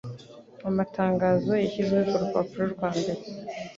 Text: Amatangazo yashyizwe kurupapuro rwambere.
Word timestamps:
Amatangazo 0.69 1.51
yashyizwe 1.61 1.99
kurupapuro 2.09 2.63
rwambere. 2.73 3.21